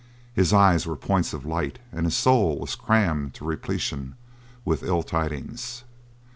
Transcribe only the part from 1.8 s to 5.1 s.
and his soul was crammed to repletion with ill